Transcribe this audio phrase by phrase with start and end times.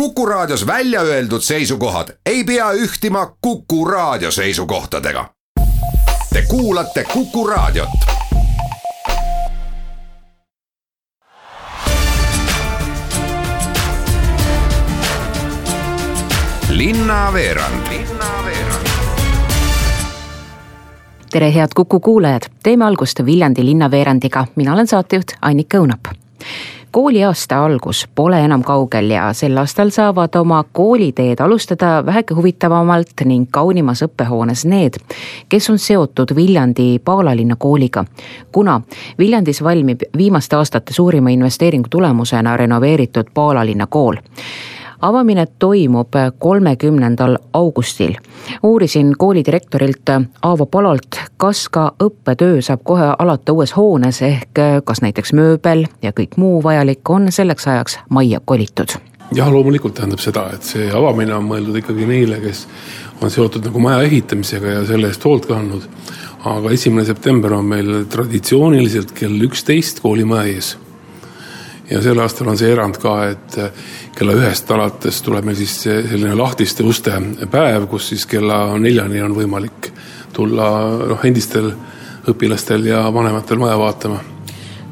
[0.00, 5.30] Kuku Raadios välja öeldud seisukohad ei pea ühtima Kuku Raadio seisukohtadega.
[6.32, 7.88] Te kuulate Kuku Raadiot.
[16.68, 17.86] linnaveerand
[21.30, 26.25] tere, head Kuku kuulajad, teeme algust Viljandi linnaveerandiga, mina olen saatejuht Annika Õunap
[26.96, 33.44] kooliaasta algus pole enam kaugel ja sel aastal saavad oma kooliteed alustada väheke huvitavamalt ning
[33.52, 34.96] kaunimas õppehoones need,
[35.48, 38.04] kes on seotud Viljandi Paalalinna kooliga.
[38.52, 38.80] kuna
[39.18, 44.16] Viljandis valmib viimaste aastate suurima investeeringu tulemusena renoveeritud Paalalinna kool
[45.00, 48.14] avamine toimub kolmekümnendal augustil.
[48.62, 50.10] uurisin koolidirektorilt
[50.42, 56.12] Aavo Palolt, kas ka õppetöö saab kohe alata uues hoones ehk kas näiteks mööbel ja
[56.12, 58.96] kõik muu vajalik on selleks ajaks majja kolitud
[59.34, 62.66] jah, loomulikult tähendab seda, et see avamine on mõeldud ikkagi neile, kes
[63.22, 65.88] on seotud nagu maja ehitamisega ja selle eest hoolt kandnud.
[66.46, 70.76] aga esimene september on meil traditsiooniliselt kell üksteist koolimaja ees
[71.90, 73.84] ja sel aastal on see erand ka, et äh,
[74.16, 77.14] kella ühest alates tuleb meil siis selline lahtiste uste
[77.50, 79.92] päev, kus siis kella neljani on võimalik
[80.36, 80.70] tulla
[81.12, 81.70] noh, endistel
[82.30, 84.18] õpilastel ja vanematel maja vaatama.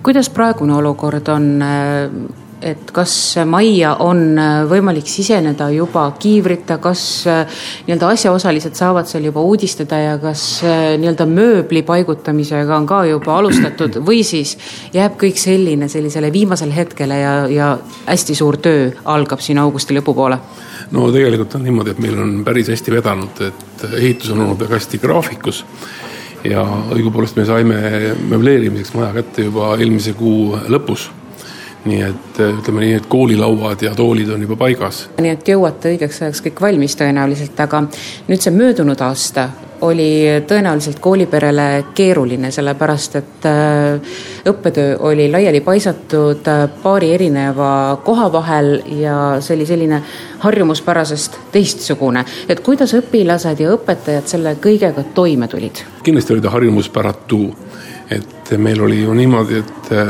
[0.02, 3.12] kuidas praegune olukord on äh, et kas
[3.48, 9.98] majja on äh, võimalik siseneda juba kiivrita, kas äh, nii-öelda asjaosalised saavad seal juba uudistada
[10.00, 14.56] ja kas äh, nii-öelda mööbli paigutamisega on ka juba alustatud või siis
[14.94, 17.68] jääb kõik selline sellisele viimasele hetkele ja, ja
[18.06, 20.38] hästi suur töö algab siin augusti lõpupoole?
[20.96, 24.78] no tegelikult on niimoodi, et meil on päris hästi vedanud, et ehitus on olnud väga
[24.78, 25.64] hästi graafikus
[26.48, 26.64] ja
[26.96, 27.76] õigupoolest me saime
[28.32, 31.10] möbleerimiseks maja kätte juba eelmise kuu lõpus
[31.84, 35.04] nii et äh, ütleme nii, et koolilauad ja toolid on juba paigas.
[35.20, 37.84] nii et jõuate õigeks ajaks kõik valmis tõenäoliselt, aga
[38.28, 39.48] nüüd see möödunud aasta
[39.84, 44.14] oli tõenäoliselt kooliperele keeruline, sellepärast et äh,
[44.48, 50.02] õppetöö oli laiali paisatud äh, paari erineva koha vahel ja see oli selline
[50.44, 52.24] harjumuspärasest teistsugune.
[52.48, 55.84] et kuidas õpilased ja õpetajad selle kõigega toime tulid?
[56.02, 57.40] kindlasti oli ta harjumuspäratu
[58.10, 60.06] et meil oli ju niimoodi, et äh,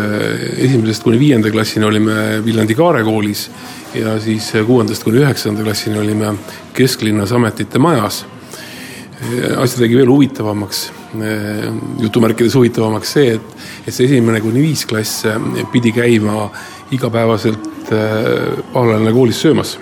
[0.67, 3.47] esimesest kuni viienda klassini olime Viljandi Kaare koolis
[3.95, 6.35] ja siis kuuendast kuni üheksanda klassini olime
[6.75, 8.25] kesklinnas ametite majas.
[8.25, 10.85] Äh, asja tegi veel huvitavamaks,
[11.21, 11.69] äh,
[12.03, 13.55] jutumärkides huvitavamaks see, et,
[13.87, 15.29] et see esimene kuni viis klass
[15.73, 16.49] pidi käima
[16.95, 19.79] igapäevaselt Pahlalinna koolis söömas.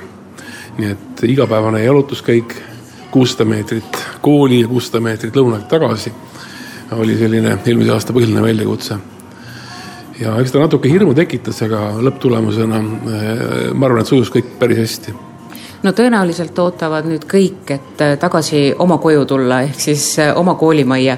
[0.79, 2.55] nii et igapäevane jalutuskäik,
[3.11, 6.11] kuussada meetrit kooli ja kuussada meetrit lõunalt tagasi
[6.99, 8.97] oli selline eelmise aasta põhiline väljakutse.
[10.21, 14.79] ja eks ta natuke hirmu tekitas, aga lõpptulemusena eh, ma arvan, et sujus kõik päris
[14.83, 15.15] hästi
[15.83, 20.55] no tõenäoliselt ootavad nüüd kõik, et eh, tagasi oma koju tulla, ehk siis eh, oma
[20.61, 21.17] koolimajja.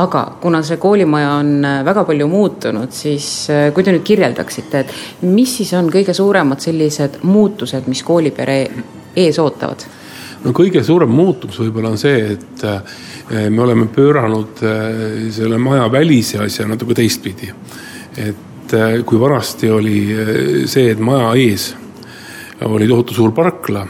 [0.00, 1.54] aga kuna see koolimaja on
[1.86, 3.30] väga palju muutunud, siis
[3.74, 8.60] kui te nüüd kirjeldaksite, et mis siis on kõige suuremad sellised muutused, mis koolipere
[9.16, 9.86] ees ootavad?
[10.42, 12.64] no kõige suurem muutus võib-olla on see, et
[13.30, 17.52] me oleme pööranud eh, selle maja välise asja natuke teistpidi.
[18.16, 19.98] et eh, kui vanasti oli
[20.66, 21.72] see, et maja ees
[22.62, 23.86] oli tohutu suur parkla,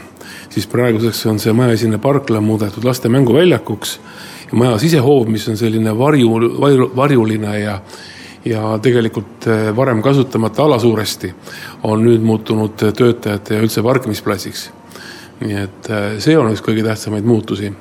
[0.49, 3.99] siis praeguseks on see majaesine parkla muudetud laste mänguväljakuks
[4.51, 6.29] ja maja sisehoov, mis on selline varju,
[6.59, 7.79] varju, varjuline ja
[8.43, 9.45] ja tegelikult
[9.75, 11.29] varem kasutamata ala suuresti,
[11.87, 14.65] on nüüd muutunud töötajate ja üldse parkimisplatsiks
[15.43, 15.89] nii et
[16.23, 17.71] see on üks kõige tähtsamaid muutusi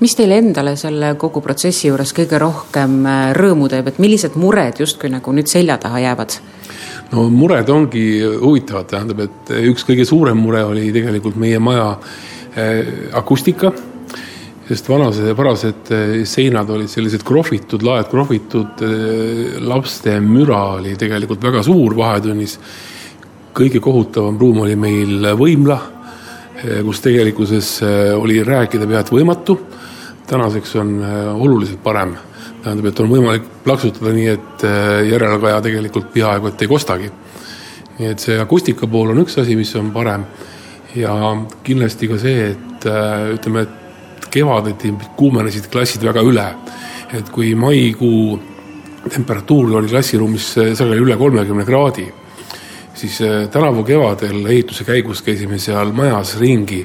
[0.00, 4.80] mis teile endale selle kogu protsessi juures kõige rohkem äh, rõõmu teeb, et millised mured
[4.80, 6.38] justkui nagu nüüd selja taha jäävad?
[7.10, 13.10] no mured ongi huvitavad, tähendab, et üks kõige suurem mure oli tegelikult meie maja äh,
[13.18, 13.74] akustika,
[14.70, 15.92] sest vanased, varased
[16.30, 18.84] seinad olid sellised krohvitud, laed krohvitud,
[19.66, 22.54] laste müra oli tegelikult väga suur Vahetunnis.
[23.52, 25.80] kõige kohutavam ruum oli meil võimla
[26.84, 27.80] kus tegelikkuses
[28.14, 29.58] oli rääkida peaaegu võimatu.
[30.30, 32.14] Tänaseks on eh, oluliselt parem,
[32.62, 34.64] tähendab, et on võimalik plaksutada nii, et
[35.08, 37.10] järelkaja tegelikult peaaegu et ei kostagi.
[37.98, 40.24] nii et see akustika pool on üks asi, mis on parem
[40.96, 41.14] ja
[41.64, 42.86] kindlasti ka see, et
[43.34, 46.46] ütleme, et kevadeti kuumenesid klassid väga üle.
[47.12, 48.38] et kui maikuu
[49.08, 52.06] temperatuur oli klassiruumis sageli üle kolmekümne kraadi
[53.00, 56.82] siis äh, tänavu kevadel ehituse käigus käisime seal majas ringi.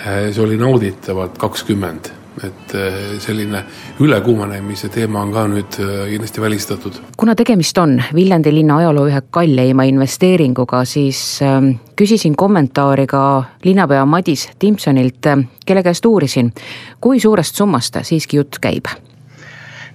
[0.00, 3.64] Äh, see oli nauditavalt kakskümmend et äh, selline
[4.00, 7.00] ülekuumenemise teema on ka nüüd äh, kindlasti välistatud.
[7.16, 14.06] kuna tegemist on Viljandi linna ajaloo ühe kalleima investeeringuga, siis ähm, küsisin kommentaari ka linnapea
[14.06, 15.26] Madis Timsonilt,
[15.66, 16.52] kelle käest uurisin,
[17.00, 18.88] kui suurest summast siiski jutt käib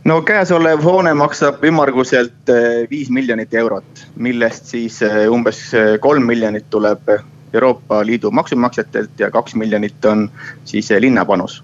[0.06, 2.52] no käesolev hoone maksab ümmarguselt
[2.90, 5.00] viis miljonit eurot, millest siis
[5.32, 5.72] umbes
[6.02, 7.10] kolm miljonit tuleb
[7.56, 10.30] Euroopa Liidu maksumaksjatelt ja kaks miljonit on
[10.66, 11.64] siis linna panus.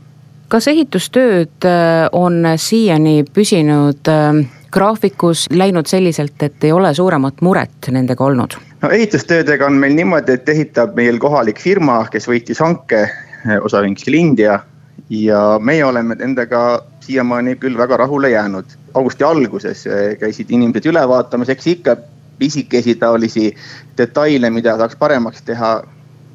[0.51, 7.91] Kas ehitustööd äh, on siiani püsinud äh, graafikus, läinud selliselt, et ei ole suuremat muret
[7.91, 8.57] nendega olnud?
[8.81, 13.97] no ehitustöödega on meil niimoodi, et ehitab meil kohalik firma, kes võitis hanke, äh, osaühing
[13.99, 14.59] Slindia
[15.11, 18.77] ja meie oleme nendega siiamaani küll väga rahule jäänud.
[18.93, 19.85] augusti alguses
[20.19, 21.95] käisid inimesed üle vaatamas, eks ikka
[22.39, 23.53] pisikesi taolisi
[23.97, 25.71] detaile, mida saaks paremaks teha,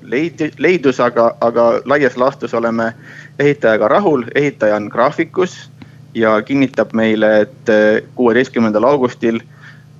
[0.02, 2.92] leid-, leidus, aga, aga laias laastus oleme
[3.38, 5.70] ehitajaga rahul, ehitaja on graafikus
[6.14, 9.40] ja kinnitab meile, et eh, kuueteistkümnendal augustil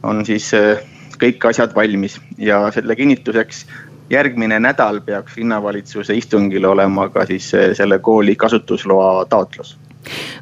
[0.02, 0.80] on siis eh,
[1.20, 2.20] kõik asjad valmis.
[2.38, 3.66] Ja selle kinnituseks
[4.10, 9.76] järgmine nädal peaks linnavalitsuse istungil olema ka siis eh, selle kooli kasutusloa taotlus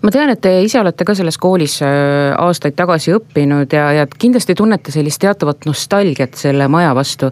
[0.02, 4.06] ma tean, et te ise olete ka selles koolis äh, aastaid tagasi õppinud ja, ja
[4.06, 7.30] kindlasti tunnete sellist teatavat nostalgiat selle maja vastu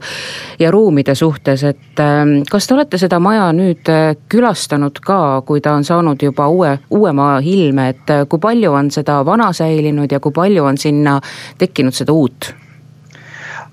[0.61, 5.61] ja ruumide suhtes, et ähm, kas te olete seda maja nüüd äh, külastanud ka, kui
[5.65, 10.13] ta on saanud juba uue, uuema ilme, et äh, kui palju on seda vana säilinud
[10.13, 11.21] ja kui palju on sinna
[11.59, 12.53] tekkinud seda uut?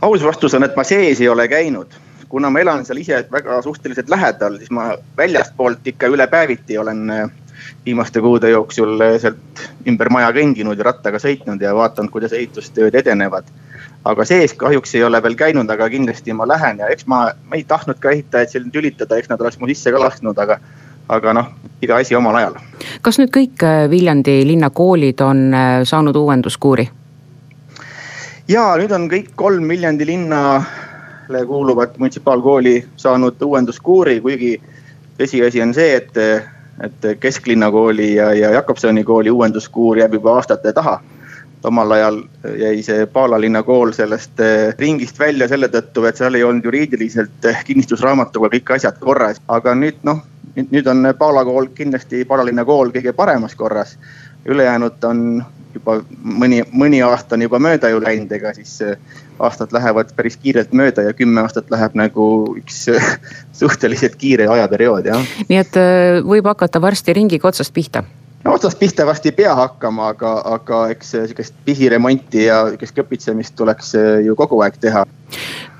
[0.02, 1.98] aus vastus on, et ma sees ei ole käinud
[2.30, 7.10] kuna ma elan seal ise väga suhteliselt lähedal, siis ma väljastpoolt ikka üle päeviti olen
[7.86, 13.46] viimaste kuude jooksul sealt ümber maja kõndinud ja rattaga sõitnud ja vaadanud, kuidas ehitustööd edenevad.
[14.06, 17.56] aga sees kahjuks ei ole veel käinud, aga kindlasti ma lähen ja eks ma, ma
[17.56, 20.60] ei tahtnud ka ehitajaid siin tülitada, eks nad oleks mu sisse ka lasknud, aga
[21.10, 21.48] aga noh,
[21.82, 22.56] iga asi omal ajal.
[23.02, 26.90] kas nüüd kõik äh, Viljandi linnakoolid on äh, saanud uuenduskuuri?
[28.50, 34.56] ja nüüd on kõik kolm Viljandi linnale kuuluvat munitsipaalkooli saanud uuenduskuuri, kuigi
[35.20, 36.22] tõsiasi on see, et
[36.84, 41.00] et Kesklinna kooli ja, ja Jakobsoni kooli uuenduskuur jääb juba aastate taha.
[41.64, 42.22] omal ajal
[42.58, 46.66] jäi see Paala linna kool sellest eh, ringist välja selle tõttu, et seal ei olnud
[46.66, 50.22] juriidiliselt eh, kinnistusraamatuga kõik asjad korras, aga nüüd noh,
[50.56, 53.98] nüüd on Paala kool kindlasti, Paala linna kool kõige paremas korras.
[54.45, 55.24] Ülejäänud on
[55.74, 58.97] juba mõni, mõni aasta on juba mööda ju läinud, ega siis äh,
[59.39, 62.25] aastad lähevad päris kiirelt mööda ja kümme aastat läheb nagu
[62.59, 63.12] üks äh,
[63.62, 65.36] suhteliselt kiire ajaperiood, jah.
[65.50, 68.03] nii et äh, võib hakata varsti ringiga otsast pihta?
[68.44, 73.57] No otsast pihta vast ei pea hakkama, aga, aga eks sihukest pisiremonti ja sihukest kõpitsemist
[73.59, 73.95] tuleks
[74.25, 75.06] ju kogu aeg teha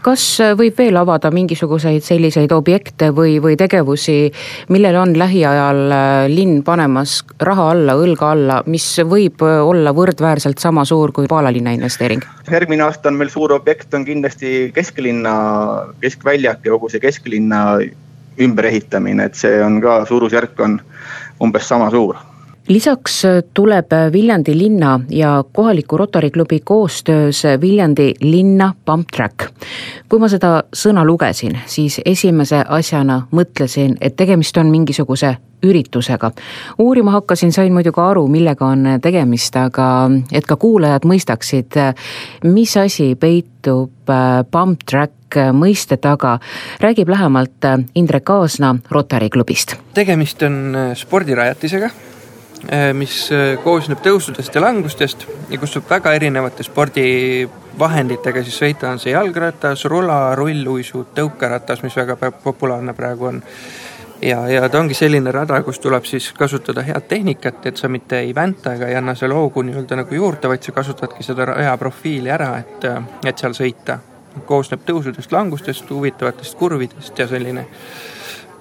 [0.06, 0.24] kas
[0.58, 4.30] võib veel avada mingisuguseid selliseid objekte või, või tegevusi,
[4.72, 10.62] millele on lähiajal äh, linn panemas raha alla, õlga alla, mis võib äh, olla võrdväärselt
[10.64, 12.24] sama suur kui Paala linna investeering?
[12.50, 15.34] järgmine aasta on meil suur objekt, on kindlasti kesklinna,
[16.02, 17.64] keskväljak ja kogu see kesklinna
[18.40, 20.80] ümberehitamine, et see on ka suurusjärk on
[21.44, 22.18] umbes sama suur
[22.70, 29.08] lisaks äh, tuleb äh, Viljandi linna ja kohaliku Rotary klubi koostöös äh, Viljandi linna pump
[29.16, 29.36] track.
[30.10, 36.32] kui ma seda sõna lugesin, siis esimese asjana mõtlesin, et tegemist on mingisuguse üritusega.
[36.80, 41.78] uurima hakkasin, sain muidugi aru, millega on tegemist, aga et ka kuulajad mõistaksid,
[42.44, 44.14] mis asi peitub
[44.52, 46.40] pump track mõiste taga,
[46.82, 49.76] räägib lähemalt Indrek Aasna Rotary klubist.
[49.94, 51.90] tegemist on spordirajatisega
[52.94, 59.00] mis äh, koosneb tõusudest ja langustest ja kus saab väga erinevate spordivahenditega siis sõita, on
[59.00, 63.42] see jalgratas, rula, rulluisud, tõukeratas, mis väga populaarne praegu on.
[64.22, 68.20] ja, ja ta ongi selline rada, kus tuleb siis kasutada head tehnikat, et sa mitte
[68.20, 71.78] ei vänta ega ei anna seal hoogu nii-öelda nagu juurde, vaid sa kasutadki seda raja
[71.78, 72.90] profiili ära, et,
[73.26, 74.00] et seal sõita.
[74.46, 77.66] koosneb tõusudest, langustest, huvitavatest kurvidest ja selline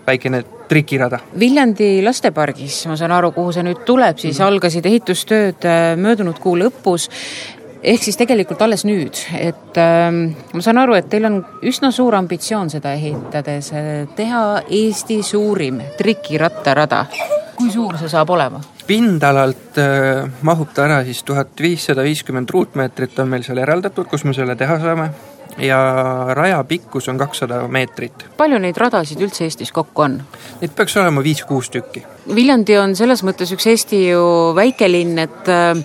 [0.06, 1.20] väikene trikirada.
[1.38, 4.48] Viljandi lastepargis, ma saan aru, kuhu see nüüd tuleb, siis mm -hmm.
[4.52, 7.08] algasid ehitustööd äh, möödunud kuu lõpus
[7.82, 10.22] ehk siis tegelikult alles nüüd, et ähm,
[10.52, 15.80] ma saan aru, et teil on üsna suur ambitsioon seda ehitades, äh, teha Eesti suurim
[15.98, 17.06] trikirattarada.
[17.58, 18.60] kui suur see saab olema?
[18.86, 24.24] pindalalt äh, mahub ta ära siis tuhat viissada viiskümmend ruutmeetrit on meil seal eraldatud, kus
[24.24, 25.10] me selle teha saame
[25.58, 25.78] ja
[26.34, 28.26] raja pikkus on kakssada meetrit.
[28.36, 30.18] palju neid radasid üldse Eestis kokku on?
[30.60, 32.04] Neid peaks olema viis-kuus tükki.
[32.34, 34.22] Viljandi on selles mõttes üks Eesti ju
[34.56, 35.82] väikelinn, et äh,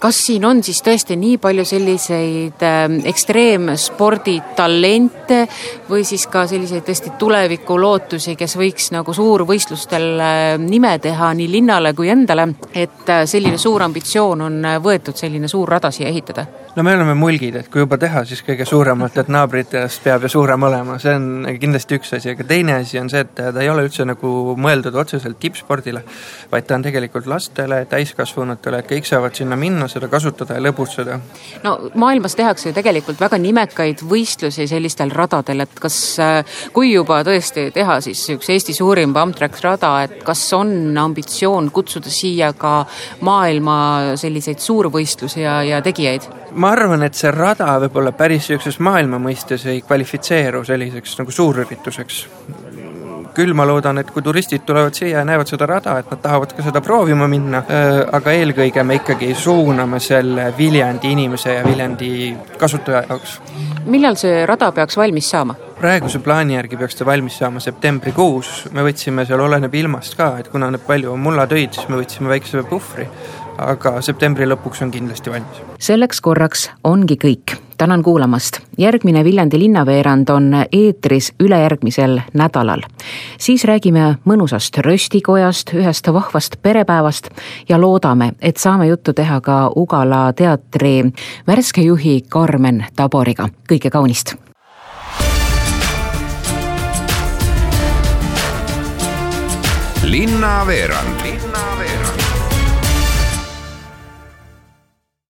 [0.00, 5.48] kas siin on siis tõesti nii palju selliseid äh, ekstreemsporditalente
[5.88, 11.92] või siis ka selliseid tõesti tulevikulootusi, kes võiks nagu suurvõistlustel äh, nime teha nii linnale
[11.96, 16.46] kui endale, et äh, selline suur ambitsioon on äh, võetud, selline suur rada siia ehitada?
[16.76, 20.30] no me oleme mulgid, et kui juba teha, siis kõige suuremalt, et naabritest peab ju
[20.32, 23.70] suurem olema, see on kindlasti üks asi, aga teine asi on see, et ta ei
[23.70, 26.02] ole üldse nagu mõeldud otseselt tippspordile,
[26.50, 31.18] vaid ta on tegelikult lastele, täiskasvanutele, kõik saavad sinna minna, seda kasutada ja lõbutseda.
[31.62, 37.22] no maailmas tehakse ju tegelikult väga nimekaid võistlusi sellistel radadel, et kas, äh, kui juba
[37.26, 42.84] tõesti teha siis üks Eesti suurim Bumtrack rada, et kas on ambitsioon kutsuda siia ka
[43.20, 46.28] maailma selliseid suurvõistlusi ja, ja tegijaid?
[46.54, 52.20] ma arvan, et see rada võib-olla päris niisuguses maailma mõistes ei kvalifitseeru selliseks nagu suurürituseks.
[53.34, 56.54] Küll ma loodan, et kui turistid tulevad siia ja näevad seda rada, et nad tahavad
[56.56, 57.62] ka seda proovima minna,
[58.12, 62.10] aga eelkõige me ikkagi suuname selle Viljandi inimese ja Viljandi
[62.58, 63.38] kasutaja jaoks.
[63.86, 65.54] millal see rada peaks valmis saama?
[65.78, 70.48] praeguse plaani järgi peaks ta valmis saama septembrikuus, me võtsime seal, oleneb ilmast ka, et
[70.48, 73.08] kuna nüüd palju on mullatöid, siis me võtsime väikse puhvri
[73.60, 75.62] aga septembri lõpuks on kindlasti valmis.
[75.78, 77.56] selleks korraks ongi kõik.
[77.78, 78.60] Tänan kuulamast.
[78.78, 82.82] järgmine Viljandi linnaveerand on eetris ülejärgmisel nädalal.
[83.38, 87.28] siis räägime mõnusast röstikojast, ühest vahvast perepäevast
[87.68, 91.12] ja loodame, et saame juttu teha ka Ugala teatri
[91.46, 93.48] värske juhi Karmen Taboriga.
[93.72, 94.34] kõike kaunist
[100.04, 101.20] linnaveerand.
[101.22, 101.83] linnaveerand